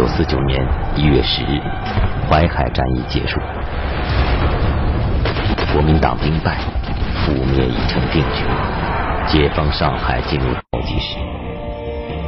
[0.00, 1.60] 九四九年一月十日，
[2.30, 3.38] 淮海战役结束，
[5.74, 6.56] 国民党兵败，
[7.22, 8.42] 覆灭已成定局，
[9.26, 11.18] 解放上海进入倒计时。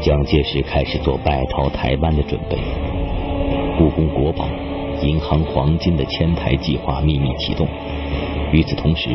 [0.02, 2.58] 蒋介石开始做败逃台湾的准备，
[3.78, 4.46] 故宫国宝、
[5.00, 7.66] 银行黄金的迁台计划秘密启动。
[8.52, 9.08] 与此同时，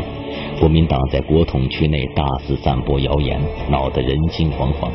[0.59, 4.89] 国民党在国统区内大肆散播谣言，闹得人心惶惶。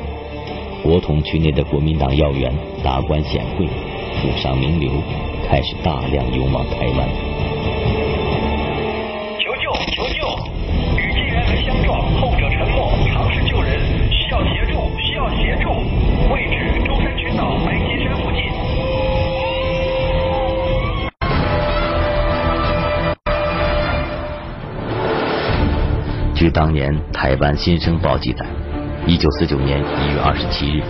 [0.83, 3.67] 国统区内的国民党要员、达官显贵、
[4.21, 4.91] 富商名流
[5.49, 7.09] 开始大量涌往台湾。
[9.39, 9.73] 求救！
[9.93, 10.27] 求救！
[10.99, 12.75] 与金元文相撞，后者沉没，
[13.13, 13.79] 尝试救人，
[14.11, 15.71] 需要协助，需要协助。
[16.33, 18.43] 位置：舟山群岛白金山附近。
[26.35, 28.45] 据当年《台湾新生报》记载。
[29.05, 30.81] 一九四九年一月二十七日，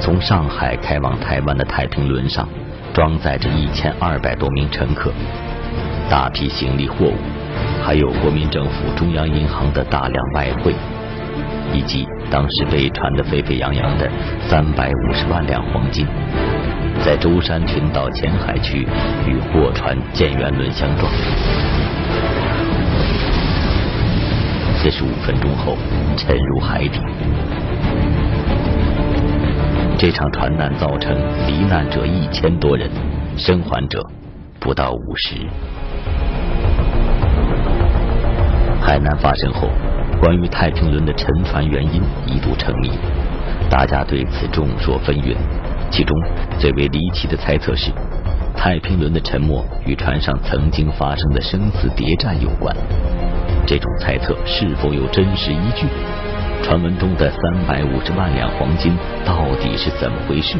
[0.00, 2.48] 从上海开往台湾的太平轮上，
[2.92, 5.12] 装载着一千二百多名乘客，
[6.10, 7.14] 大批行李货物，
[7.80, 10.74] 还有国民政府中央银行的大量外汇，
[11.72, 14.10] 以及当时被传得沸沸扬扬的
[14.48, 16.04] 三百五十万两黄金，
[17.04, 18.84] 在舟山群岛前海区
[19.28, 21.08] 与货船建元轮相撞。
[24.84, 25.78] 四十五分钟后
[26.14, 27.00] 沉入海底。
[29.96, 32.90] 这场船难造成罹难者一千多人，
[33.34, 34.06] 生还者
[34.60, 35.36] 不到五十。
[38.82, 39.70] 海难发生后，
[40.20, 42.90] 关于太平轮的沉船原因一度成谜，
[43.70, 45.34] 大家对此众说纷纭。
[45.90, 46.14] 其中
[46.58, 47.90] 最为离奇的猜测是，
[48.54, 52.76] 太平轮的沉没与船上曾经发生的生死谍战有关。
[53.66, 55.86] 这种猜测是否有真实依据？
[56.62, 58.94] 传闻中的三百五十万两黄金
[59.24, 60.58] 到底是怎么回事？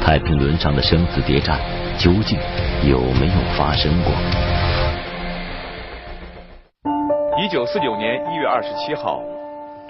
[0.00, 1.58] 太平轮上的生死谍战
[1.98, 2.38] 究竟
[2.84, 4.12] 有没有发生过？
[7.42, 9.22] 一九四九年一月二十七号，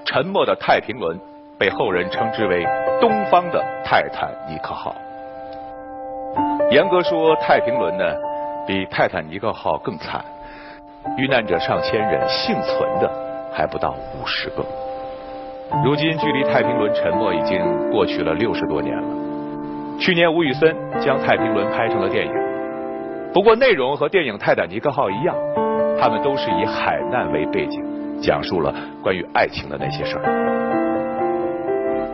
[0.05, 1.19] 沉没的太平轮
[1.59, 2.65] 被后人称之为
[3.01, 4.95] “东方的泰坦尼克号”。
[6.71, 8.03] 严格说，太平轮呢
[8.65, 10.23] 比泰坦尼克号更惨。
[11.17, 13.09] 遇难者上千人，幸存的
[13.53, 14.65] 还不到五十个。
[15.83, 17.59] 如今距离太平轮沉没已经
[17.91, 19.03] 过去了六十多年了。
[19.99, 22.33] 去年吴宇森将太平轮拍成了电影，
[23.33, 25.35] 不过内容和电影《泰坦尼克号》一样，
[25.99, 27.83] 他们都是以海难为背景，
[28.21, 30.23] 讲述了关于爱情的那些事儿。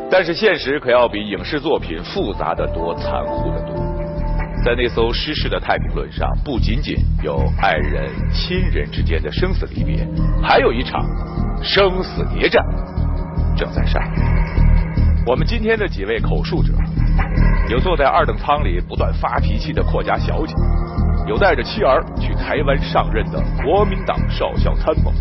[0.09, 3.92] 但是现实可要比影视作品复杂的多，残酷的多。
[4.63, 10.07] 在那艘失事的太平轮上，不仅仅有爱人、亲人之间的生死离别，
[10.41, 11.05] 还有一场
[11.61, 12.63] 生死谍战
[13.57, 15.23] 正在上演。
[15.27, 16.71] 我们今天的几位口述者，
[17.69, 20.53] 有坐在二等舱里不断发脾气的阔家小姐，
[21.27, 25.11] 有带着妻儿去台湾上任的国民党少校参谋，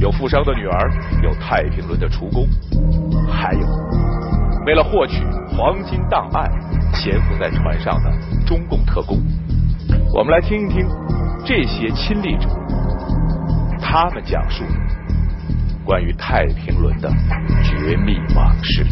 [0.00, 0.90] 有富商的女儿，
[1.24, 2.46] 有太平轮的厨工，
[3.28, 3.66] 还有
[4.68, 5.24] 为了获取
[5.56, 6.46] 黄金档案。
[6.92, 8.10] 潜伏在船上的
[8.46, 9.18] 中共特工，
[10.14, 10.84] 我们来听一听
[11.44, 12.48] 这些亲历者，
[13.80, 14.64] 他们讲述
[15.84, 17.08] 关于太平轮的
[17.62, 18.84] 绝密往事。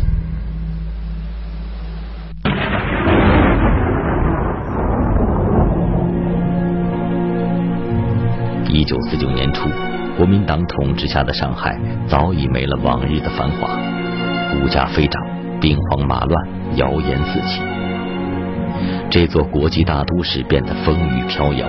[8.69, 9.69] 一九四九年初，
[10.17, 11.77] 国民党统治下的上海
[12.07, 13.67] 早已没了往日的繁华，
[14.63, 15.21] 物价飞涨，
[15.67, 16.47] 兵荒马乱，
[16.77, 17.61] 谣言四起。
[19.11, 21.67] 这座国际大都市变得风雨飘摇。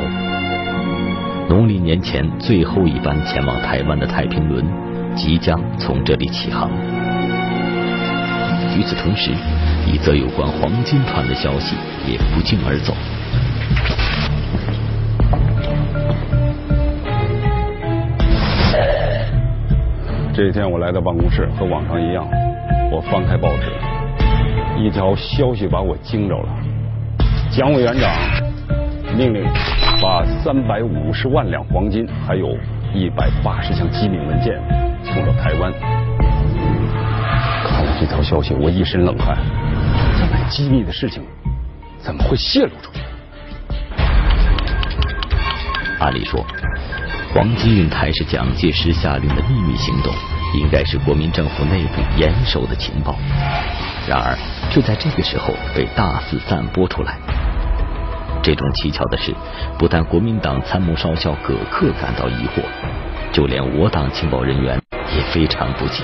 [1.50, 4.64] 农历年前最后一班前往台湾的太平轮
[5.16, 6.70] 即将从这里起航。
[8.78, 9.32] 与此同时，
[9.88, 11.76] 一则有关黄金船的消息
[12.06, 12.94] 也不胫而走。
[20.36, 22.24] 这一天我来到办公室，和往常一样，
[22.92, 23.72] 我翻开报纸，
[24.78, 26.50] 一条消息把我惊着了。
[27.50, 28.12] 蒋委员长
[29.18, 29.44] 命令
[30.02, 32.56] 把三百五十万两黄金，还有
[32.94, 34.62] 一百八十箱机密文件
[35.04, 35.74] 送到台湾。
[37.64, 39.36] 看了这条消息，我一身冷汗。
[40.18, 41.24] 这么机密的事情，
[41.98, 43.02] 怎么会泄露出去？
[46.00, 46.46] 按理说，
[47.34, 50.14] 黄金运台是蒋介石下令的秘密行动，
[50.54, 53.16] 应该是国民政府内部严守的情报。
[54.08, 54.38] 然而，
[54.78, 57.18] 却在这个时候被大肆散播出来。
[58.44, 59.34] 这种蹊跷的事，
[59.76, 62.62] 不但国民党参谋少校葛克感到疑惑，
[63.32, 64.80] 就连我党情报人员
[65.16, 66.04] 也非常不解。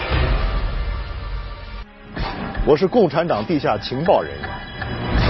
[2.65, 4.49] 我是共产党地下情报人员，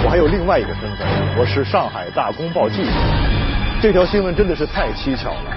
[0.06, 1.06] 我还有另外一个身份，
[1.38, 2.92] 我是上海大公报记者。
[3.82, 5.52] 这条新闻真的是太蹊跷了，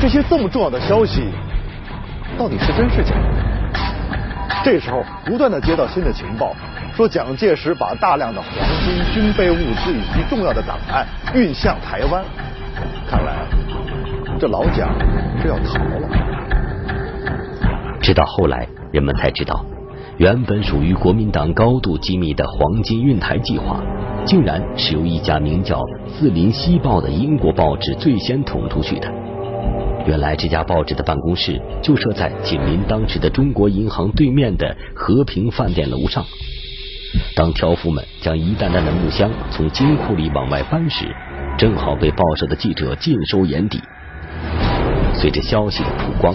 [0.00, 1.24] 这些这么重要的消息，
[2.38, 3.12] 到底是真是假？
[4.64, 6.54] 这时候不断的接到新的情报，
[6.98, 8.50] 说蒋介石把大量的黄
[8.84, 12.24] 金、军备物资以及重要的档案运向台湾，
[13.08, 13.46] 看来
[14.36, 14.92] 这老蒋
[15.40, 16.08] 是要逃了。
[18.00, 19.64] 直到后来，人们才知道，
[20.16, 23.80] 原本属于国民党高度机密的黄金运台计划，
[24.24, 25.78] 竟然是由一家名叫
[26.08, 29.08] 《四林西报》的英国报纸最先捅出去的。
[30.04, 36.24] 原来这家报纸的办公室就设在紧邻当时的中国银行对面的和平饭店楼上。
[37.34, 41.06] 当挑夫们将一担担的木箱从金库里往外搬时，
[41.56, 43.80] 正好被报社的记者尽收眼底。
[45.14, 46.34] 随着消息的曝光，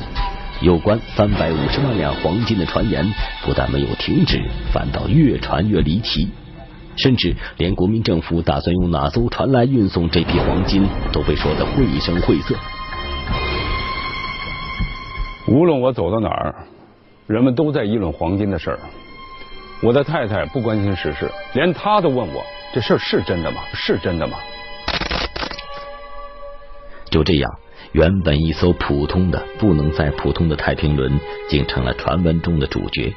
[0.62, 3.06] 有关三百五十万两黄金的传言
[3.46, 4.42] 不但没有停止，
[4.74, 6.28] 反倒越传越离奇，
[6.96, 12.56] 甚至连国民政府打算用哪艘船来运送这批黄金都被说得绘声绘色。
[15.48, 16.56] 无论我走到哪儿，
[17.28, 18.80] 人们都在议论黄金的事儿。
[19.84, 22.42] 我的太太不关心时事，连她都问我
[22.74, 23.62] 这事儿是真的吗？
[23.74, 24.38] 是真的吗？
[27.12, 27.52] 就这样，
[27.92, 31.20] 原本一艘普通的不能再普通的太平轮，
[31.50, 33.14] 竟成了传闻中的主角。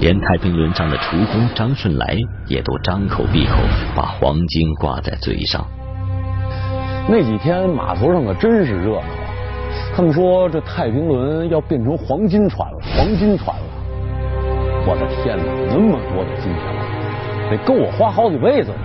[0.00, 2.16] 连太平轮上的厨工张顺来
[2.46, 3.52] 也都张口闭口
[3.94, 5.62] 把黄金挂在嘴上。
[7.06, 9.28] 那几天码头上可真是热闹啊。
[9.94, 13.64] 他们说这太平轮要变成黄金船了，黄金船了！
[14.84, 16.62] 我的天哪，那么多的金条，
[17.50, 18.76] 得够我花好几辈子呢。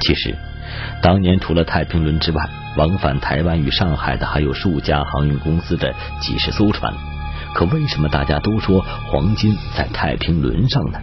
[0.00, 0.36] 其实，
[1.02, 2.46] 当年除了太平轮之外，
[2.76, 6.92] 往返台湾与上海的还有数家航运公司的几十艘船。
[7.54, 11.00] 可为什么大家都说黄金在太平轮上呢？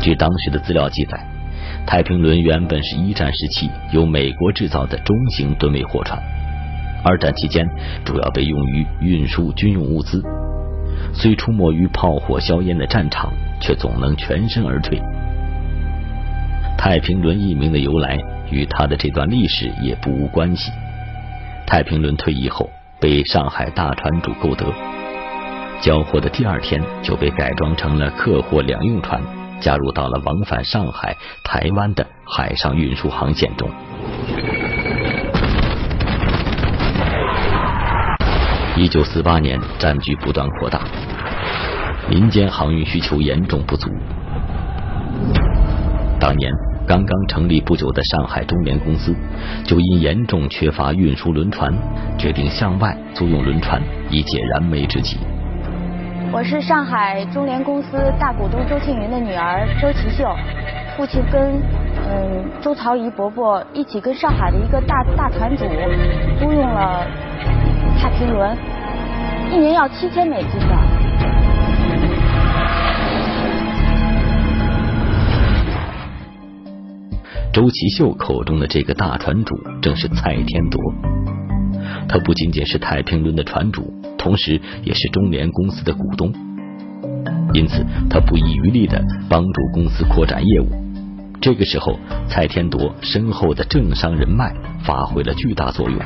[0.00, 1.18] 据当时的资料记载。
[1.86, 6.22] 太平轮原本是一战时期由美国制造的中型吨位货船，
[7.04, 7.68] 二战期间
[8.04, 10.22] 主要被用于运输军用物资，
[11.12, 15.00] 虽出没于炮火硝烟的战场，却总能全身而退。
[16.76, 18.18] 太平轮一名的由来
[18.50, 20.70] 与他的这段历史也不无关系。
[21.66, 22.68] 太平轮退役后
[23.00, 24.66] 被上海大船主购得，
[25.80, 29.20] 交货的第二天就被改装成了客货两用船。
[29.60, 33.68] 加入到了往返上海、台湾的海上运输航线中。
[38.78, 40.82] 一九四八年，战局不断扩大，
[42.08, 43.90] 民间航运需求严重不足。
[46.20, 46.48] 当年
[46.86, 49.12] 刚刚成立不久的上海中联公司，
[49.64, 51.74] 就因严重缺乏运输轮船，
[52.16, 55.18] 决定向外租用轮船，以解燃眉之急。
[56.30, 60.24] 我是上海中联公司大股东周庆云的女儿周其秀，
[60.96, 61.60] 父亲跟
[62.08, 65.64] 嗯周曹仪伯伯一起跟上海的一个大大船主
[66.38, 67.04] 租用了
[68.00, 68.56] 太平轮，
[69.50, 70.76] 一年要七千美金的。
[77.52, 80.78] 周其秀口中的这个大船主正是蔡天铎，
[82.08, 83.92] 他不仅仅是太平轮的船主。
[84.16, 86.32] 同时，也是中联公司的股东，
[87.52, 90.68] 因此他不遗余力的帮助公司扩展业务。
[91.40, 94.52] 这个时候，蔡天铎身后的政商人脉
[94.84, 96.00] 发挥了巨大作用。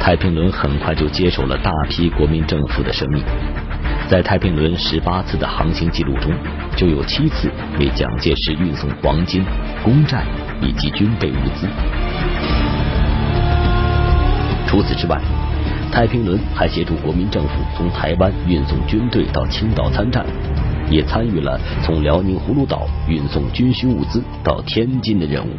[0.00, 3.22] 太平轮很快就接手了大批国民政府的生意，
[4.08, 6.32] 在太平轮十八次的航行记录中，
[6.74, 9.44] 就有七次为蒋介石运送黄金、
[9.84, 10.24] 公债
[10.62, 11.68] 以及军备物资。
[14.66, 15.20] 除此之外，
[15.92, 20.24] 太平轮还协助国民政府从台湾运送军队到青岛参战，
[20.88, 25.50] 也参与了从辽宁葫芦岛运送军需物资到天津的任务。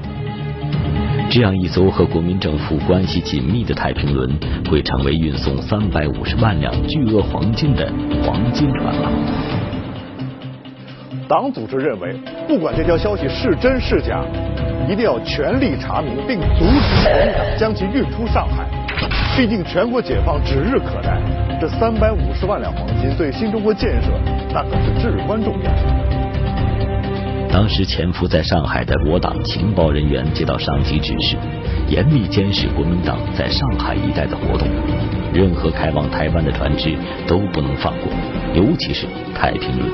[1.33, 4.29] 这样一艘和国民政府关系紧密的太平轮，
[4.69, 7.89] 会成为运送三百五十万两巨额黄金的
[8.21, 9.09] 黄金船吗？
[11.29, 12.13] 党组织认为，
[12.50, 14.25] 不管这条消息是真是假，
[14.89, 18.65] 一定要全力查明，并阻止国民党将其运出上海。
[19.38, 21.17] 毕竟全国解放指日可待，
[21.61, 24.11] 这三百五十万两黄金对新中国建设
[24.53, 26.21] 那可是至关重要。
[27.51, 31.36] 当时潜伏在上海的我党情报人员接到上级指示，
[31.88, 34.67] 严密监视国民党在上海一带的活动，
[35.34, 36.96] 任何开往台湾的船只
[37.27, 38.10] 都不能放过，
[38.55, 39.05] 尤其是
[39.36, 39.91] 太平轮。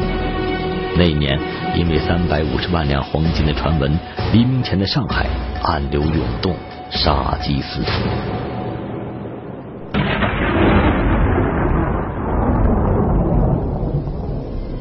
[0.96, 1.40] 那年，
[1.76, 3.92] 因为三百五十万两黄金的传闻，
[4.32, 5.26] 黎明前的上海
[5.64, 6.56] 暗流涌动，
[6.92, 8.57] 杀机四伏。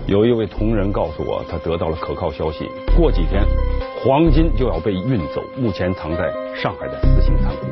[0.07, 3.43] 有一位同仁告诉我，他得到了可靠消息，过几天
[4.01, 7.67] 黄金就要被运走，目前藏在上海的四行仓库。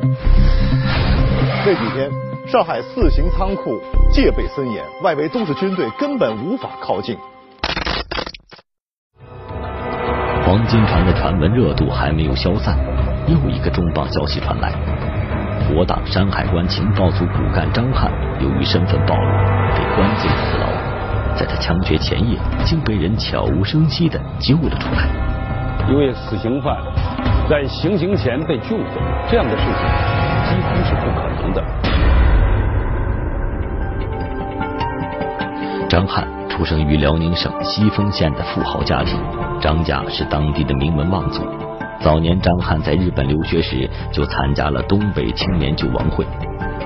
[1.63, 2.11] 这几天，
[2.45, 3.79] 上海四行仓库
[4.11, 7.17] 戒备森严，外围都是军队，根本无法靠近。
[10.45, 12.77] 黄金船的传闻热度还没有消散，
[13.27, 14.73] 又一个重磅消息传来：
[15.73, 18.11] 我党山海关情报组骨干张翰，
[18.41, 19.21] 由于身份暴露，
[19.73, 20.94] 被关进了死牢。
[21.35, 25.07] 在他枪决前夜，竟被人悄无声息的救了出来。
[25.89, 26.75] 一位死刑犯
[27.47, 28.99] 在行刑前被救走，
[29.29, 29.75] 这样的事情
[30.47, 31.63] 几乎是不可能的。
[35.87, 39.19] 张翰出生于辽宁省西丰县的富豪家庭，
[39.61, 41.43] 张家是当地的名门望族。
[41.99, 46.25] 早年，张翰在日本留学时就参加了东北青年救亡会，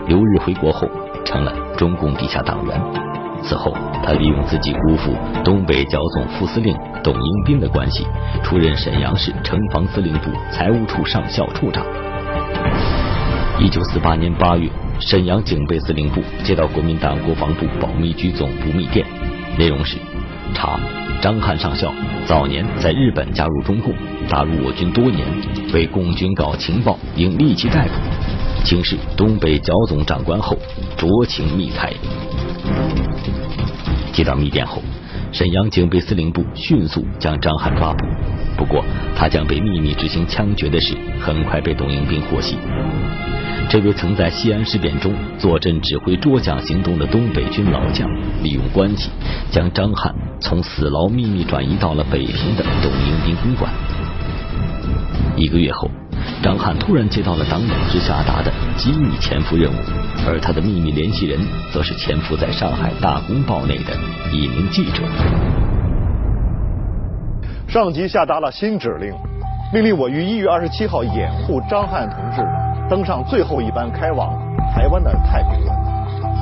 [0.07, 0.87] 留日回国后
[1.23, 3.08] 成了中共地下党员。
[3.41, 8.05] 此后，他利用自己姑父东北剿总副司令董英斌的关系，
[8.43, 11.85] 出任沈阳市城防司令部财务处上校处长。
[13.59, 14.69] 一九四八年八月，
[14.99, 19.05] 沈阳警备司令部接到国民党国防部保密局总部密电，
[19.57, 19.97] 内容是：
[20.53, 20.79] 查
[21.21, 21.93] 张翰上校
[22.25, 23.93] 早年在日本加入中共，
[24.29, 25.27] 打入我军多年，
[25.73, 27.93] 为共军搞情报，应立即逮捕。
[28.63, 30.57] 请示东北剿总长官后，
[30.97, 31.93] 酌情密裁。
[34.19, 34.81] 接到密电后，
[35.31, 38.05] 沈阳警备司令部迅速将张翰抓捕。
[38.57, 38.83] 不过，
[39.15, 42.57] 他将被秘密执行枪决的事很快被董应斌获悉。
[43.69, 48.09] 这位曾在西安事变中坐镇指挥捉蒋行动的东北军老将，
[48.43, 49.09] 利用关系
[49.51, 53.71] 将张翰从死牢秘密转移到了北平的董应斌公馆。
[55.37, 55.89] 一个月后。
[56.41, 59.75] 张翰突然接到了党组织下达的机密潜伏任务，
[60.25, 61.37] 而他的秘密联系人
[61.73, 63.93] 则是潜伏在上海《大公报》内的
[64.31, 65.03] 一名记者。
[67.67, 69.13] 上级下达了新指令，
[69.73, 72.41] 命令我于一月二十七号掩护张翰同志
[72.89, 74.33] 登上最后一班开往
[74.73, 75.77] 台湾的太平轮。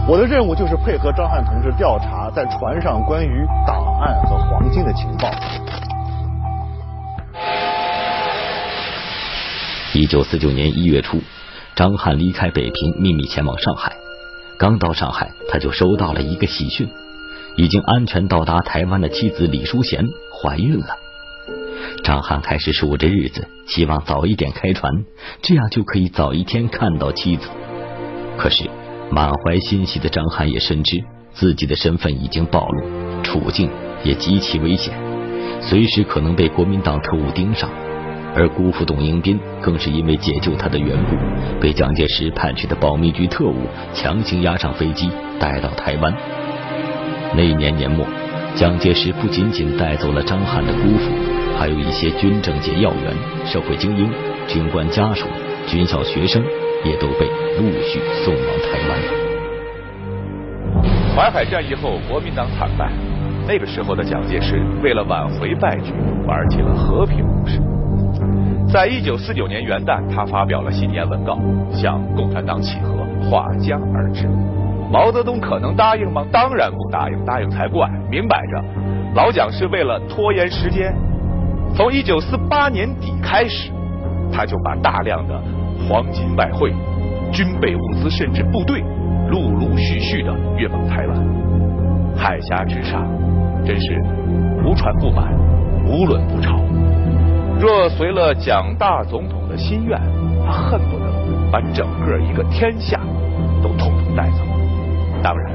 [0.08, 5.30] 我的任务就是配合张翰同志调查在船上关于档案和黄金的情报。
[9.94, 11.22] 一九四九年一月初，
[11.76, 13.96] 张翰离开北平，秘密前往上海。
[14.60, 16.90] 刚到上海，他就收到了一个喜讯：
[17.56, 20.98] 已经安全到达台湾的妻子李淑贤怀孕了。
[22.04, 24.92] 张翰开始数着日子，希望早一点开船，
[25.42, 27.48] 这样就可以早一天看到妻子。
[28.38, 28.70] 可是，
[29.10, 31.02] 满怀欣喜的张翰也深知
[31.34, 33.70] 自己的身份已经暴露，处境
[34.04, 34.94] 也极其危险，
[35.62, 37.70] 随时可能被国民党特务盯上。
[38.38, 41.16] 而姑父董英斌更是因为解救他的缘故，
[41.60, 46.14] 被蒋介石派去的保密局特务强行押上飞机带到台湾。
[47.36, 48.06] 那一年年末，
[48.54, 51.10] 蒋介石不仅仅带走了张翰的姑父，
[51.58, 53.12] 还有一些军政界要员、
[53.44, 54.08] 社会精英、
[54.48, 55.26] 军官家属、
[55.66, 56.44] 军校学生
[56.86, 57.26] 也都被
[57.58, 59.00] 陆续送往台湾。
[61.16, 62.92] 淮海战役后，国民党惨败，
[63.48, 65.92] 那个时候的蒋介石为了挽回败局，
[66.28, 67.60] 玩起了和平攻势。
[68.72, 71.38] 在一九四九年元旦，他发表了新年文告，
[71.72, 74.28] 向共产党启合，划江而治。
[74.92, 76.26] 毛泽东可能答应吗？
[76.32, 77.90] 当然不答应，答应才怪！
[78.10, 78.64] 明摆着，
[79.16, 80.94] 老蒋是为了拖延时间。
[81.76, 83.72] 从一九四八年底开始，
[84.32, 85.42] 他就把大量的
[85.88, 86.74] 黄金、外汇、
[87.32, 88.82] 军备物资，甚至部队，
[89.30, 91.18] 陆陆续续的运往台湾。
[92.16, 93.06] 海峡之上，
[93.66, 94.02] 真是
[94.66, 95.34] 无船不满，
[95.86, 96.60] 无轮不超。
[97.60, 100.00] 若随了蒋大总统的心愿，
[100.46, 101.06] 他恨不得
[101.52, 103.00] 把整个一个天下
[103.64, 104.44] 都统统带走。
[105.24, 105.52] 当然，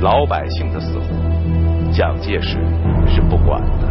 [0.00, 1.04] 老百姓的死活，
[1.90, 2.58] 蒋介石
[3.08, 3.88] 是不管的。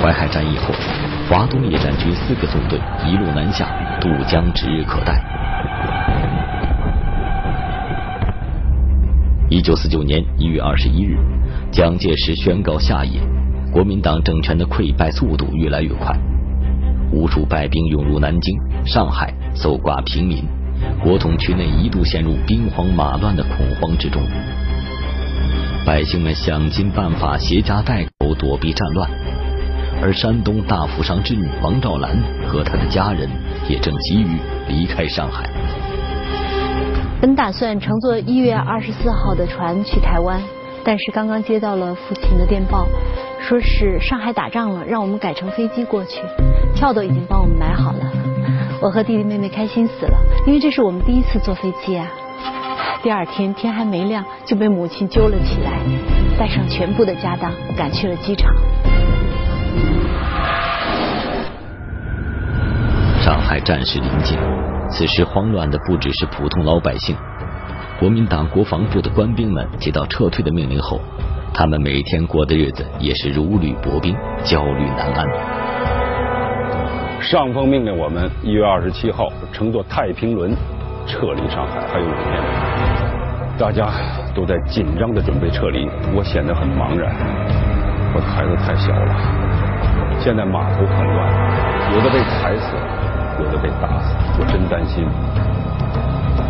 [0.00, 0.72] 淮海战役后，
[1.28, 3.66] 华东野战军四个纵队一路南下，
[4.00, 5.20] 渡江指日可待。
[9.48, 11.16] 一九四九年一月二十一日，
[11.70, 13.20] 蒋介石宣告下野，
[13.72, 16.18] 国民党政权的溃败速度越来越快，
[17.12, 20.42] 无数败兵涌入南京、上海，搜刮平民，
[21.00, 24.20] 国统区内一度陷入兵荒马乱的恐慌之中，
[25.86, 29.08] 百姓们想尽办法携家带口躲避战乱，
[30.02, 33.30] 而山东大富商之女王兆兰和她的家人
[33.68, 34.26] 也正急于
[34.66, 35.48] 离开上海。
[37.26, 40.40] 本打算乘坐一月二十四号的船去台湾，
[40.84, 42.86] 但是刚刚接到了父亲的电报，
[43.40, 46.20] 说是上海打仗了，让我们改乘飞机过去，
[46.76, 47.98] 票都已经帮我们买好了。
[48.80, 50.16] 我和弟弟妹妹开心死了，
[50.46, 52.06] 因为这是我们第一次坐飞机啊。
[53.02, 55.80] 第二天天还没亮就被母亲揪了起来，
[56.38, 58.54] 带上全部的家当赶去了机场。
[63.20, 64.38] 上海战事临近，
[64.88, 67.16] 此时慌乱的不只是普通老百姓。
[67.98, 71.00] 国民党国防部的官兵们接到撤退的命令后，
[71.52, 74.14] 他们每天过的日子也是如履薄冰，
[74.44, 75.26] 焦虑难安。
[77.20, 80.54] 上峰命令我们一月二十七号乘坐太平轮
[81.06, 82.42] 撤离上海，还有五天。
[83.58, 83.88] 大家
[84.34, 87.10] 都在紧张的准备撤离，我显得很茫然。
[88.14, 89.14] 我的孩子太小了，
[90.20, 92.82] 现在码头很乱，有的被踩死了，
[93.38, 95.06] 有的被打死，我真担心。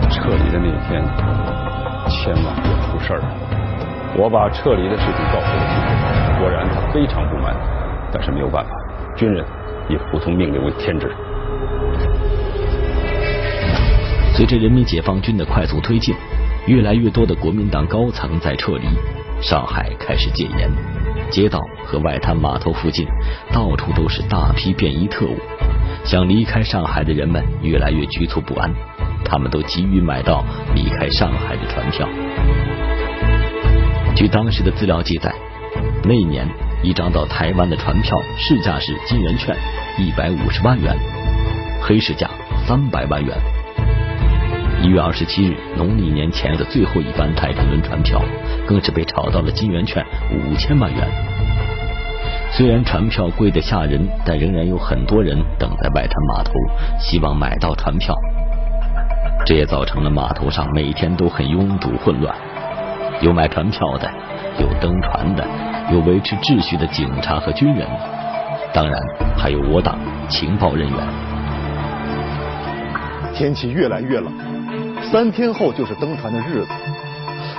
[0.08, 1.02] 撤离的那天，
[2.08, 3.20] 千万别出事儿。
[4.16, 7.54] 我把撤离的事情告诉了军人，果然他非常不满，
[8.12, 8.70] 但是没有办法，
[9.16, 9.44] 军人
[9.88, 11.12] 以服从命令为天职。
[14.34, 16.14] 随着人民解放军的快速推进，
[16.66, 18.86] 越来越多的国民党高层在撤离，
[19.40, 20.70] 上海开始戒严，
[21.30, 23.06] 街道和外滩码头附近
[23.52, 25.36] 到处都是大批便衣特务，
[26.06, 28.72] 想离开上海的人们越来越局促不安。
[29.24, 32.08] 他们都急于买到离开上海的船票。
[34.14, 35.34] 据当时的资料记载，
[36.04, 36.48] 那一年
[36.80, 39.56] 一张到台湾的船票市价是金圆券
[39.98, 40.96] 一百五十万元，
[41.82, 42.30] 黑市价
[42.64, 43.36] 三百万元。
[44.80, 48.22] 一月二十七日，农历年前的最后一班太平轮船票，
[48.64, 51.08] 更是被炒到了金圆券五千万元。
[52.56, 56.52] 虽然船票贵得吓人，但仍然有很多人等在外滩码头，
[56.98, 58.14] 希望买到船票。
[59.44, 62.34] 这也造成了码头上每天都很拥堵混乱，
[63.20, 64.10] 有买船票的，
[64.58, 65.46] 有登船的，
[65.92, 67.86] 有维持秩序的警察和军人，
[68.72, 68.98] 当然
[69.36, 69.98] 还有我党
[70.30, 70.98] 情报人员。
[73.34, 74.32] 天气越来越冷，
[75.02, 76.68] 三天后就是登船的日子。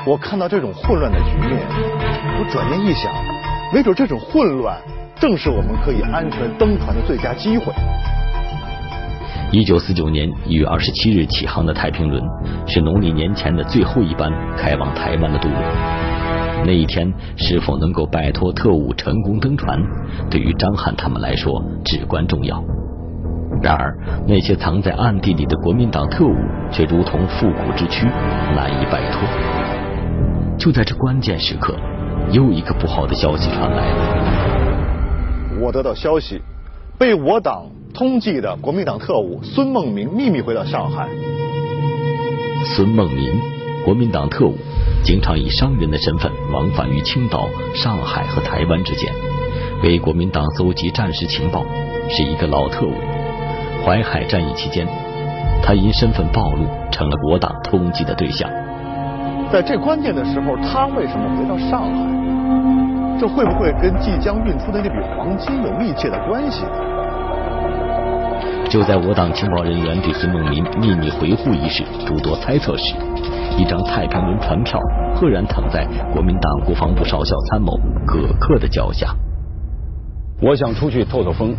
[0.08, 1.60] 我看到这种混乱的局面，
[2.40, 3.14] 我转念一想，
[3.74, 4.78] 没准这种混乱
[5.20, 7.74] 正是我们可以安全登船的最佳机会。
[9.52, 12.24] 一九四九年一月二十七日起航的太平轮，
[12.66, 15.62] 是农历年前的最后一班开往台湾的渡轮。
[16.66, 19.78] 那一天是否能够摆脱特务成功登船，
[20.30, 22.64] 对于张翰他们来说至关重要。
[23.62, 26.36] 然而，那些藏在暗地里的国民党特务
[26.72, 28.06] 却如同复古之躯，
[28.56, 29.22] 难以摆脱。
[30.58, 31.76] 就在这关键时刻，
[32.32, 35.60] 又一个不好的消息传来了。
[35.60, 36.42] 我得到消息，
[36.98, 37.66] 被我党。
[37.94, 41.08] 通缉的国民党特务孙梦明秘密回到上海。
[42.64, 43.42] 孙梦明，
[43.84, 44.56] 国民党特务，
[45.04, 49.12] 经常以商人的身份往返于青岛、上海和台湾之间，
[49.82, 51.66] 为国民党搜集战时情报，
[52.08, 52.94] 是一个老特务。
[53.84, 54.88] 淮海战役期间，
[55.64, 58.48] 他因身份暴露，成了我党通缉的对象。
[59.52, 62.18] 在这关键的时候，他为什么回到上海？
[63.20, 66.66] 这会不会跟即将运出的那笔黄金有密切的关系？
[68.70, 72.94] 就在我党情报人员对孙梦民秘密回沪一事诸多猜测时，
[73.58, 74.78] 一张太平轮船票
[75.16, 77.72] 赫然躺在国民党国防部少校参谋
[78.06, 79.16] 葛克的脚下。
[80.42, 81.56] 我想出去透透风，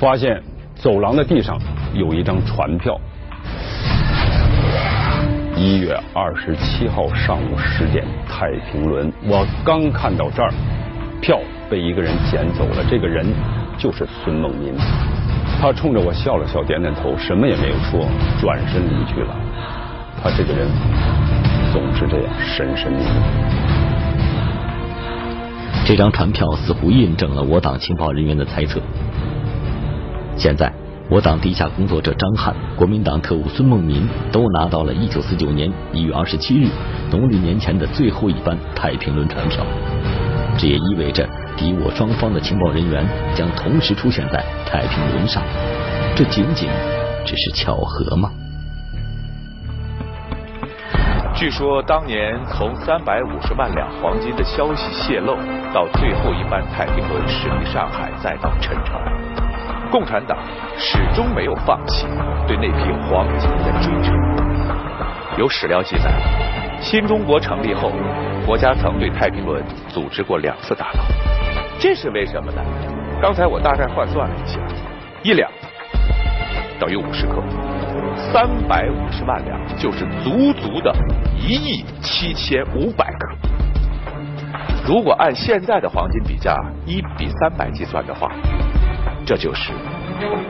[0.00, 0.42] 发现
[0.74, 1.56] 走廊的地上
[1.92, 2.98] 有一张船票。
[5.60, 9.12] 一月二十七号上午十点，太平轮。
[9.24, 10.50] 我刚看到这儿，
[11.20, 13.26] 票被一个人捡走了，这个人
[13.76, 14.72] 就是孙梦民。
[15.60, 18.08] 他冲着我笑了笑，点点头，什么也没有说，
[18.40, 19.36] 转身离去了。
[20.22, 20.66] 他这个人
[21.74, 23.10] 总是这样神神秘秘。
[25.84, 28.80] 这张船票似乎印证了我党情报人员的猜测。
[30.38, 30.72] 现在，
[31.10, 36.70] 我党地下工作者张翰、国民党特务孙梦民都拿到了1949年1月27日
[37.10, 39.66] 农历年前的最后一班太平轮船票。
[40.56, 41.28] 这也意味着。
[41.56, 45.42] 敌我双方的情报人员将同时出现在太平轮上，
[46.16, 46.70] 这仅仅
[47.26, 48.30] 只是巧合吗？
[51.34, 55.34] 据说当年从三百五十万两黄金的消息泄露，
[55.74, 59.02] 到最后一班太平轮驶离上海，再到沉船，
[59.90, 60.38] 共产党
[60.78, 62.06] 始终没有放弃
[62.46, 64.12] 对那批黄金的追求。
[65.36, 66.10] 有史料记载，
[66.80, 67.92] 新中国成立后，
[68.46, 71.00] 国家曾对太平轮组织过两次打捞。
[71.78, 72.62] 这是为什么呢？
[73.20, 74.60] 刚才我大概换算了一下，
[75.22, 75.50] 一两
[76.78, 77.42] 等于五十克，
[78.32, 80.94] 三百五十万两就是足足的
[81.36, 83.36] 一亿七千五百克。
[84.86, 88.30] 如果按现在的黄金比价一比三百计算的话，
[89.30, 89.72] 这就是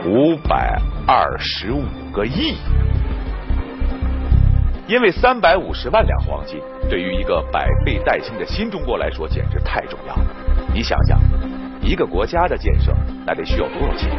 [0.07, 2.55] 五百二十五个亿。
[4.87, 10.25] 因为三百五十万两黄金，对于一个百废待兴的新中国来说，简直太重要了。
[10.73, 11.21] 你想想，
[11.79, 12.91] 一个国家的建设，
[13.23, 14.09] 那得需要多少钱？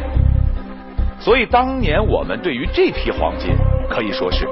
[1.19, 3.57] 所以当年我们对于这批黄金，
[3.89, 4.47] 可以说是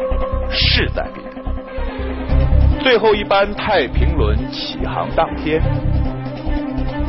[0.50, 2.82] 势在必得。
[2.82, 5.62] 最后一班太平轮起航当天，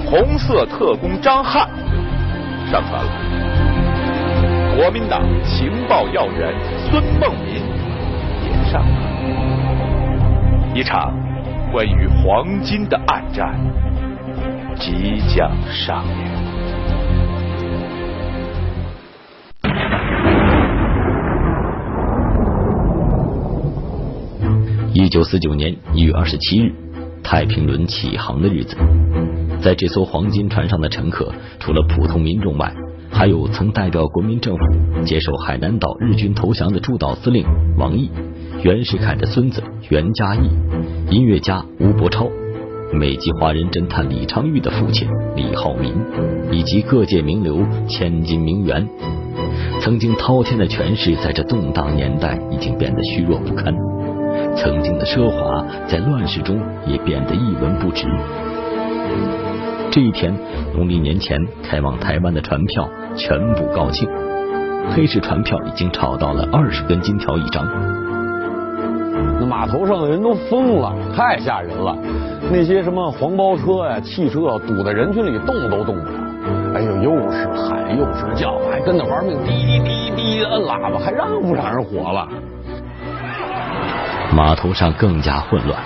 [0.06, 1.68] 红色特工张翰
[2.72, 3.10] 上传了，
[4.74, 6.54] 国民党情报要员
[6.88, 7.56] 孙梦民
[8.46, 8.72] 也。
[8.72, 8.82] 上，
[10.74, 11.12] 一场
[11.70, 13.54] 关于黄金的暗战
[14.76, 16.32] 即将上演。
[24.94, 26.72] 一九四九年一月二十七日，
[27.22, 28.76] 太平轮起航的日子，
[29.60, 32.74] 在这艘黄金船上的乘客，除了普通民众外，
[33.10, 34.64] 还有曾代表国民政府
[35.04, 37.44] 接受海南岛日军投降的驻岛司令
[37.78, 38.10] 王毅。
[38.62, 40.50] 袁世凯的孙子袁嘉义，
[41.10, 42.28] 音乐家吴伯超，
[42.92, 45.94] 美籍华人侦探李昌钰的父亲李浩民，
[46.50, 48.88] 以及各界名流、千金名媛，
[49.80, 53.74] 曾经滔天的权势，在这动荡年代已经变得虚弱不堪；
[54.56, 58.06] 曾经的奢华，在乱世中也变得一文不值。
[59.90, 60.34] 这一天，
[60.74, 64.08] 农历年前开往台湾的船票全部告罄，
[64.90, 67.66] 黑市船票已经炒到了二十根金条一张。
[69.38, 71.96] 那码头上的人都疯了，太吓人了。
[72.50, 76.12] 那些什么黄包车呀、汽车堵在人群里，动都动不了。
[76.74, 82.28] 哎呦，又是喊又是叫，还跟那玩命滴滴滴滴摁喇叭，还让不让人活了？
[84.34, 85.78] 码头上更加混乱，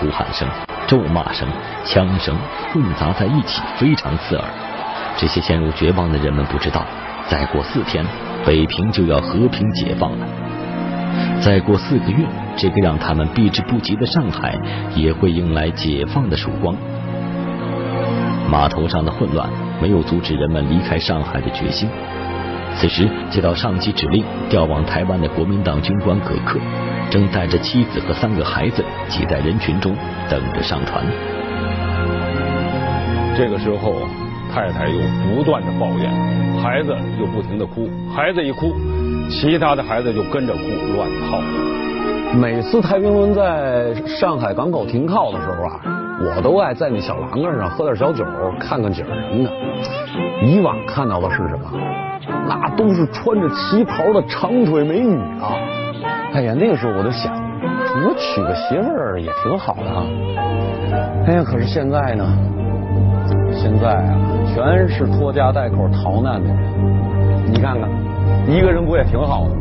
[0.00, 0.48] 呼喊声、
[0.88, 1.46] 咒骂声、
[1.84, 2.36] 枪声
[2.72, 4.44] 混杂在一起，非常刺耳。
[5.16, 6.84] 这些陷入绝望的人们不知道，
[7.28, 8.04] 再过四天，
[8.44, 10.26] 北平就要和平解放了。
[11.40, 12.24] 再过四个月，
[12.56, 14.58] 这个让他们避之不及的上海
[14.96, 16.74] 也会迎来解放的曙光。
[18.50, 19.48] 码头上的混乱
[19.80, 21.88] 没有阻止人们离开上海的决心。
[22.74, 26.58] 此时接到上级指令调往台湾的国民党军官葛克，
[27.12, 29.94] 正带着妻子和三个孩子挤在人群中
[30.30, 31.04] 等着上船。
[33.36, 33.96] 这个时候，
[34.50, 34.98] 太太又
[35.28, 36.10] 不断的抱怨，
[36.62, 38.72] 孩子又不停的哭，孩子一哭。
[39.28, 40.60] 其他的孩子就跟着哭，
[40.96, 41.38] 乱套。
[42.40, 45.80] 每次太平轮在上海港口停靠的时候啊，
[46.34, 48.24] 我都爱在那小栏杆上喝点小酒，
[48.58, 49.50] 看看景什么的。
[50.46, 51.70] 以往看到的是什么？
[52.48, 55.52] 那都是穿着旗袍的长腿美女啊！
[56.32, 59.82] 哎呀，那个时候我就想，我娶个媳妇儿也挺好的。
[61.26, 62.24] 哎呀，可是现在呢？
[63.52, 66.58] 现在啊，全是拖家带口逃难的人。
[67.52, 67.88] 你看看。
[68.48, 69.56] 一个人不也挺好的吗？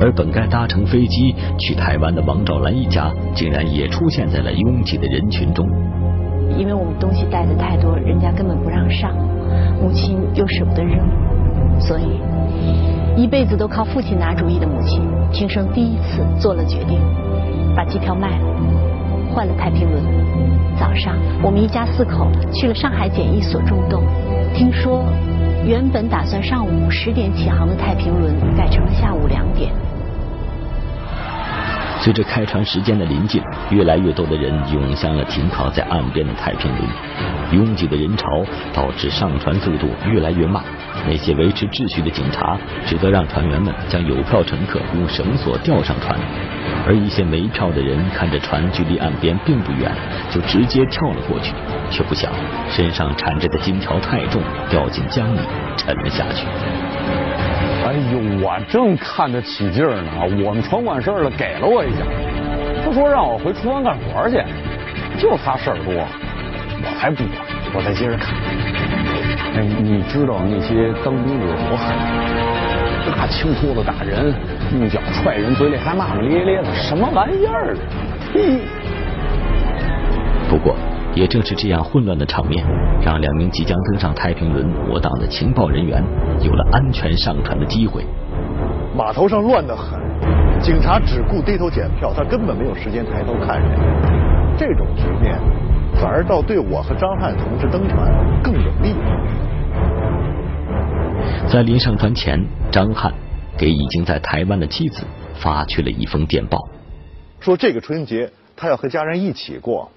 [0.00, 5.66] 而本该搭乘飞机去台湾的王兆兰一家，竟然也出现在了拥挤的人群中。
[6.58, 9.14] 因为我们东西带的太多，人家根本不让上，
[9.80, 10.98] 母亲又舍不得扔，
[11.80, 12.20] 所以
[13.18, 15.02] 一辈子都靠父亲拿主意的母亲，
[15.32, 17.00] 平生第一次做了决定，
[17.74, 18.44] 把机票卖了，
[19.34, 20.00] 换了太平轮。
[20.78, 24.04] 早上，我们一家四口去了上海检疫所中洞，
[24.54, 25.04] 听说。
[25.66, 29.72] 原本打算上午十点起航的太平轮，改成了下午两点。
[32.08, 36.88] 随着开船时间的临近，越来越多的人涌向了停靠在岸边的太平轮。
[37.52, 38.26] 拥挤的人潮
[38.72, 40.64] 导致上船速度越来越慢。
[41.06, 46.18] 那些维持秩序的警察只得让船员们将有票乘客用绳索吊上船，
[46.86, 49.92] 而一些没票的人看着船距离岸边并不远，
[50.30, 51.52] 就直接跳了过去，
[51.90, 52.32] 却不想
[52.70, 54.40] 身上缠着的金条太重，
[54.70, 55.40] 掉进江里
[55.76, 56.46] 沉了下去。
[57.88, 60.12] 哎呦，我正看得起劲呢，
[60.44, 62.04] 我们传管事儿的给了我一下，
[62.84, 64.36] 他说让我回厨房干活去，
[65.18, 67.38] 就他事儿多，我才不管，
[67.74, 68.34] 我再接着看。
[69.56, 71.96] 哎，你知道那些当兵的有多狠？
[73.16, 74.34] 拿青拖子打人，
[74.78, 77.74] 用脚踹人，嘴里还骂骂咧咧的，什么玩意儿？
[78.34, 78.60] 嘿。
[80.50, 80.76] 不过。
[81.14, 82.64] 也正是这样混乱的场面，
[83.00, 86.02] 让两名即将登上太平轮我党的情报人员
[86.40, 88.04] 有了安全上船的机会。
[88.96, 89.98] 码头上乱得很，
[90.60, 93.70] 警察只顾低头检票，他根本没有时间抬头看人。
[94.56, 95.38] 这种局面
[95.94, 98.94] 反而倒对我和张翰同志登船更有利。
[101.48, 103.12] 在临上船前，张翰
[103.56, 106.58] 给已经在台湾的妻子发去了一封电报，
[107.40, 109.90] 说这个春节他要和家人一起过。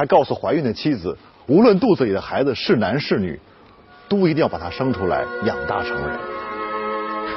[0.00, 3.38] 还告诉怀孕的妻子，无论肚子里的孩子是男是女，
[4.08, 6.18] 都一定要把他生出来，养大成人。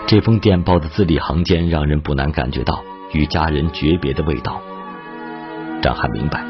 [0.08, 4.62] 这封电报的字里行间让人不难感觉到与家人诀别的味道。
[5.82, 6.42] 张翰明白，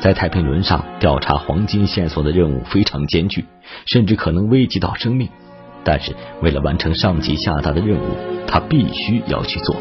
[0.00, 3.44] 在太平轮上调查黄金线索的任务非常艰巨，
[3.84, 5.28] 甚至可能危及到生命。
[5.84, 9.76] 但是为了完成上级下达的任务，他必须要去做。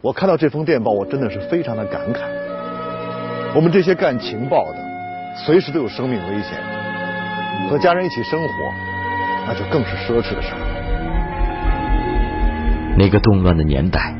[0.00, 2.37] 我看到这封电报，我真的是非常的感慨。
[3.58, 4.76] 我们这些干情报的，
[5.34, 6.56] 随时都有生命危险，
[7.68, 8.48] 和家人一起生活，
[9.48, 10.58] 那就更是奢侈的事儿。
[12.96, 14.14] 那个动乱的年代，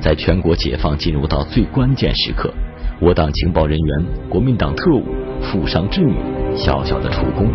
[0.00, 2.52] 在全国解放进入到最关键时刻，
[2.98, 5.04] 我党情报人员、国民党特务
[5.40, 6.16] 负伤志女，
[6.56, 7.46] 小小的出宫。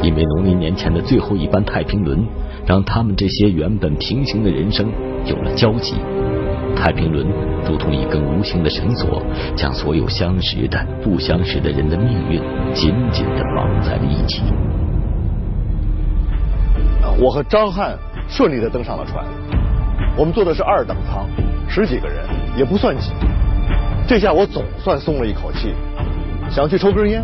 [0.00, 2.26] 因为农历年前的最后一班太平轮，
[2.64, 4.90] 让他们这些原本平行的人生
[5.26, 5.96] 有了交集。
[6.74, 7.26] 太平轮
[7.68, 9.22] 如同一根无形的绳索，
[9.56, 12.40] 将所有相识的、不相识的人的命运
[12.72, 14.42] 紧紧的绑在了一起。
[17.20, 19.24] 我和张翰顺利的登上了船，
[20.16, 21.26] 我们坐的是二等舱，
[21.68, 22.24] 十几个人
[22.56, 23.12] 也不算挤。
[24.06, 25.74] 这下我总算松了一口气，
[26.48, 27.22] 想去抽根烟，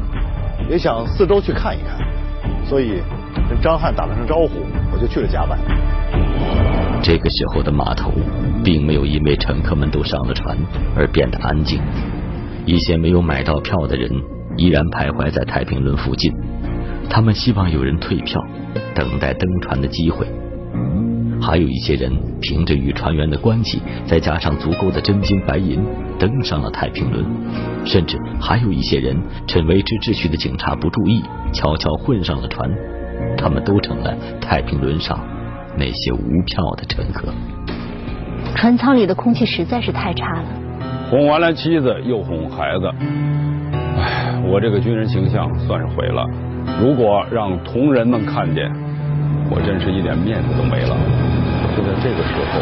[0.68, 1.96] 也想四周去看一看。
[2.66, 3.00] 所以
[3.48, 5.59] 跟张翰打了声招呼，我就去了甲板。
[7.05, 8.11] 这个时候的码头
[8.64, 10.57] 并没有因为乘客们都上了船
[10.97, 11.79] 而变得安静，
[12.64, 14.11] 一些没有买到票的人
[14.57, 16.33] 依然徘徊在太平轮附近，
[17.11, 18.43] 他们希望有人退票，
[18.95, 20.27] 等待登船的机会。
[21.43, 25.85] 还有一些人凭着与船员的关系，再加上足够的真金白银，
[26.19, 27.23] 登上了太平轮。
[27.85, 29.14] 甚至还有一些人
[29.47, 32.71] 趁维持秩序的警察不注意，悄悄混上了船。
[33.37, 35.19] 他们都成了太平轮上
[35.76, 37.28] 那些无票的乘客。
[38.54, 40.44] 船舱里的空气实在是太差了。
[41.10, 42.87] 哄完了妻子，又哄孩子，
[43.98, 46.24] 哎，我这个军人形象算是毁了。
[46.80, 48.70] 如果让同仁们看见，
[49.50, 50.96] 我真是一点面子都没了。
[51.76, 52.60] 就在这个时候，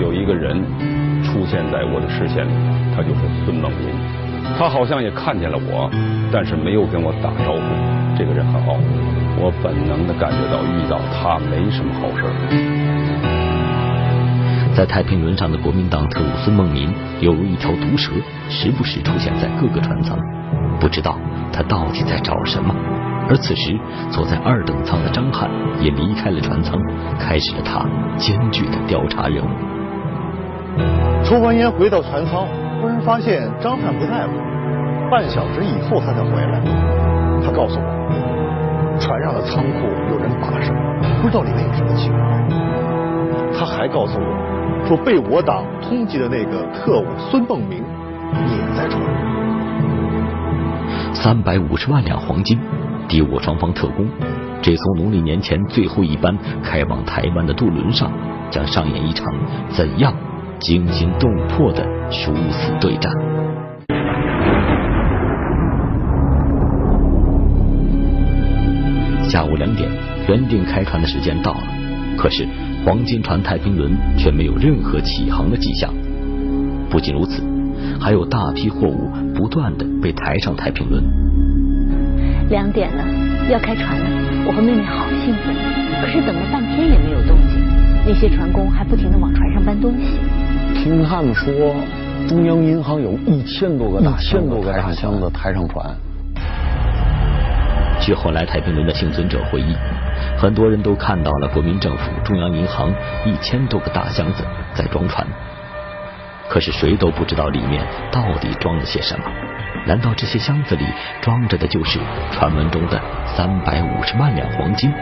[0.00, 0.56] 有一个人
[1.22, 2.50] 出现在我的视线里，
[2.94, 3.92] 他就是孙梦云。
[4.58, 5.90] 他好像也看见了我，
[6.32, 7.60] 但是没有跟我打招呼。
[8.16, 8.76] 这个人很傲，
[9.38, 12.24] 我本能的感觉到遇到他没什么好事。
[14.74, 16.88] 在太平轮上的国民党特务孙梦民，
[17.20, 18.12] 犹如一条毒蛇，
[18.48, 20.18] 时不时出现在各个船舱，
[20.80, 21.18] 不知道
[21.52, 22.74] 他到底在找什么。
[23.28, 23.78] 而此时，
[24.10, 25.48] 坐在二等舱的张翰
[25.80, 26.80] 也离开了船舱，
[27.18, 29.48] 开始了他艰巨的调查任务。
[31.22, 32.46] 抽完烟回到船舱，
[32.80, 34.30] 忽然发现张翰不在了。
[35.10, 36.60] 半小时以后他才回来，
[37.44, 38.01] 他告诉我，
[38.98, 40.72] 船上的仓库有人把守，
[41.20, 42.22] 不知道里面有什么情况。
[43.54, 49.12] 他还告诉我，说被我党通缉的那个特务孙梦明也在船上。
[51.14, 52.58] 三百五十万两黄金。
[53.08, 54.08] 敌我双方特工，
[54.62, 58.10] 这艘农历年前最后一班开往台湾的渡轮上，
[58.48, 59.26] 将上演一场
[59.68, 60.14] 怎样
[60.58, 63.12] 惊心动魄的殊死对战。
[69.32, 69.88] 下午两点，
[70.28, 71.62] 原定开船的时间到了，
[72.18, 72.46] 可是
[72.84, 75.90] 黄金船太平轮却没有任何起航的迹象。
[76.90, 77.42] 不仅如此，
[77.98, 81.02] 还有大批货物不断的被抬上太平轮。
[82.50, 83.02] 两点了，
[83.48, 84.04] 要开船了，
[84.44, 85.56] 我和妹妹好兴奋。
[86.02, 87.58] 可是等了半天也没有动静，
[88.04, 90.18] 那些船工还不停的往船上搬东西。
[90.74, 91.74] 听他们说，
[92.28, 95.96] 中央银行有一千多个大千多个大箱子抬上船。
[98.02, 99.76] 据后来太平轮的幸存者回忆，
[100.36, 102.92] 很多人都看到了国民政府中央银行
[103.24, 105.24] 一千多个大箱子在装船，
[106.48, 109.24] 可是谁都不知道里面到底装了些什么。
[109.86, 110.84] 难道这些箱子里
[111.20, 112.00] 装着的就是
[112.32, 114.92] 传闻中的三百五十万两黄金？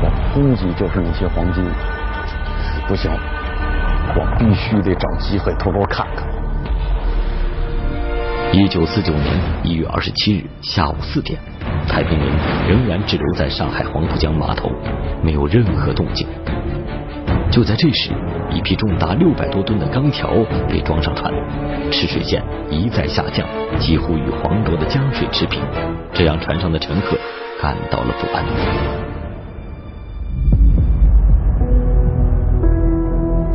[0.00, 1.62] 我估计就是那些黄金。
[2.88, 3.10] 不行，
[4.16, 6.26] 我必须得找机会偷偷看看。
[8.54, 9.26] 一九四九年
[9.64, 11.40] 一月二十七日下午四点，
[11.88, 12.30] 太平轮
[12.68, 14.70] 仍然滞留在上海黄浦江码头，
[15.22, 16.26] 没有任何动静。
[17.50, 18.10] 就在这时，
[18.50, 20.28] 一批重达六百多吨的钢条
[20.68, 21.32] 被装上船，
[21.90, 25.62] 吃水线一再下降，几乎与黄河的江水持平，
[26.12, 27.16] 这让船上的乘客
[27.58, 28.44] 感到了不安。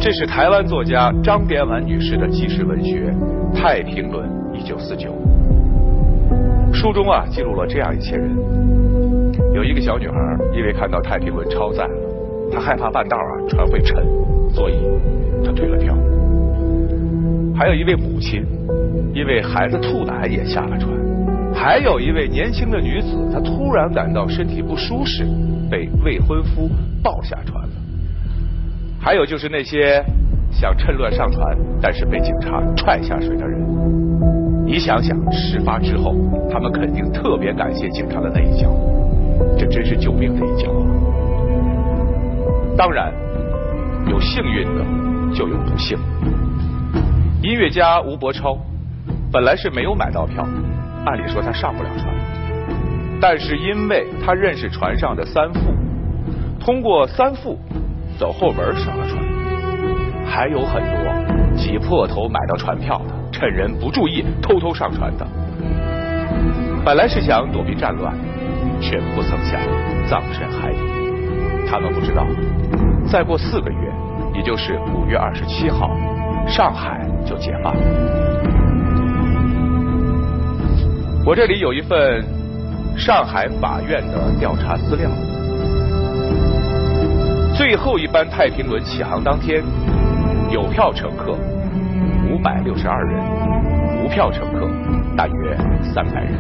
[0.08, 3.14] 这是台湾作家张典婉女士的纪实文学
[3.54, 5.14] 《太平轮》，一九四九。
[6.72, 8.32] 书中啊记录了这样一些人：
[9.54, 10.16] 有一个小女孩，
[10.56, 11.94] 因为看到太平轮超载了。
[12.50, 14.02] 她害怕半道啊船会沉，
[14.54, 14.76] 所以
[15.44, 15.94] 她退了票。
[17.54, 18.46] 还有一位母亲，
[19.14, 20.90] 因为孩子吐奶也下了船。
[21.54, 25.26] 还有一位年轻的女子，她突然感到身体不舒适，
[25.70, 26.70] 被未婚夫
[27.04, 27.70] 抱下船了。
[29.00, 30.04] 还有就是那些
[30.52, 33.60] 想趁乱上船，但是被警察踹下水的人。
[34.66, 36.14] 你想想，事发之后，
[36.52, 38.70] 他们肯定特别感谢警察的那一脚，
[39.58, 40.70] 这真是救命的一脚！
[42.76, 43.14] 当然，
[44.10, 44.84] 有幸运的，
[45.34, 45.98] 就有不幸。
[47.42, 48.58] 音乐家吴伯超
[49.32, 50.46] 本来是没有买到票，
[51.06, 52.08] 按理说他上不了船，
[53.22, 55.60] 但是因为他认识船上的三副，
[56.60, 57.58] 通过三副
[58.18, 59.24] 走后门上了船。
[60.26, 65.26] 还有很多挤破头买到船票的，趁人不注意偷偷上船的。
[66.84, 68.14] 本来是想躲避战乱，
[68.80, 69.60] 却不曾想
[70.06, 70.80] 葬身海底。
[71.70, 72.26] 他们不知道，
[73.06, 73.94] 再过四个月，
[74.34, 75.90] 也就是五月二十七号，
[76.48, 77.82] 上海就解放了。
[81.26, 82.24] 我这里有一份
[82.98, 85.10] 上海法院的调查资料。
[87.58, 89.64] 最后一班太平轮起航当天，
[90.52, 91.36] 有票乘客
[92.30, 93.20] 五百六十二人，
[94.00, 94.70] 无票乘客
[95.18, 96.34] 大约三百人，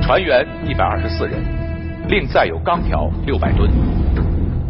[0.00, 1.40] 船员一百二十四人，
[2.08, 3.68] 另载有钢条六百吨，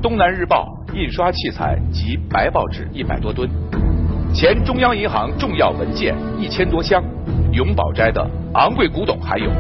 [0.01, 3.47] 东南日报印刷器材及白报纸一百多吨，
[4.33, 7.05] 前中央银行重要文件一千多箱，
[7.53, 9.51] 永宝斋的昂贵古董，还有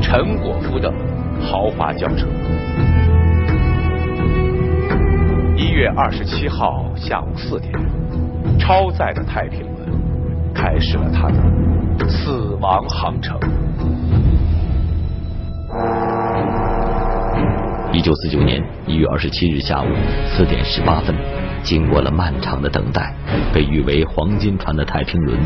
[0.00, 0.94] 陈果夫的
[1.42, 2.28] 豪华轿车。
[5.76, 7.70] 一月二十七号下午四点，
[8.58, 13.38] 超载的太平轮开始了它的死亡航程。
[17.92, 19.88] 一九四九年一月二十七日下午
[20.26, 21.14] 四点十八分，
[21.62, 23.14] 经过了漫长的等待，
[23.52, 25.38] 被誉为“黄金船”的太平轮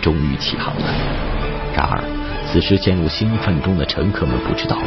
[0.00, 0.82] 终于起航了。
[1.76, 2.00] 然而，
[2.54, 4.78] 此时陷入兴奋中的乘客们不知道，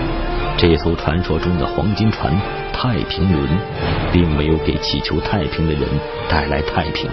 [0.56, 2.34] 这艘传说中的黄金船
[2.72, 3.46] “太平轮”
[4.10, 5.82] 并没有给祈求太平的人
[6.30, 7.10] 带来太平。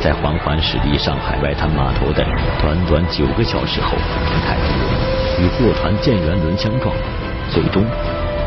[0.00, 2.24] 在缓缓驶离上海外滩码头的
[2.62, 3.98] 短短九个小时后，
[4.46, 4.90] 太平轮
[5.42, 6.96] 与货船建元轮相撞，
[7.50, 7.84] 最终。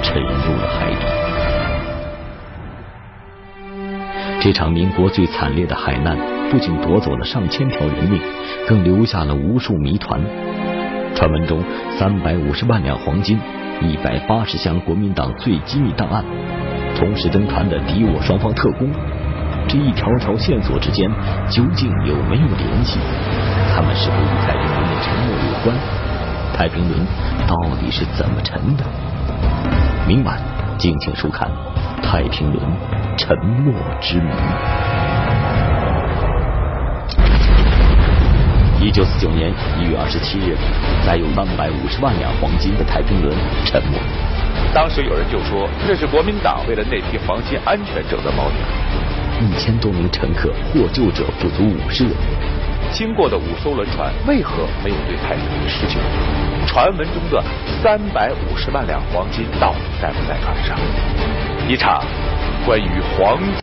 [0.02, 1.06] 沉入了海底。
[4.42, 6.18] 这场民国最惨烈的海难，
[6.50, 8.20] 不仅夺走了上千条人命，
[8.68, 10.20] 更留下了无数谜团。
[11.16, 11.64] 传闻中，
[11.98, 13.40] 三百五十万两黄金，
[13.82, 16.24] 一百八十箱国民党最机密档案，
[16.98, 18.90] 同时登船的敌我双方特工，
[19.68, 21.10] 这一条条线索之间
[21.50, 23.00] 究竟有没有联系？
[23.76, 25.76] 他们是否与太平轮的沉没有关？
[26.56, 27.06] 太平轮
[27.48, 28.84] 到底是怎么沉的？
[30.08, 30.38] 明晚
[30.78, 31.50] 敬请收看
[32.04, 32.66] 《太平轮
[33.18, 33.72] 沉没
[34.02, 34.30] 之谜》。
[38.84, 40.58] 一九四九年一月二十七日，
[41.08, 43.98] 载有三百五十万两黄金的太平轮沉没。
[44.74, 48.60] 当时有人就说，这是国民党为了那批黄金安全整的包点。
[49.40, 52.14] 一千多名乘客获救者不足五十人。
[52.92, 55.96] 经过的五艘轮船为何没有对太平轮施救？
[56.68, 57.42] 传闻中的
[57.82, 60.78] 三百五十万两黄金到底在不在船上？
[61.70, 62.04] 一场
[62.66, 63.40] 关于黄。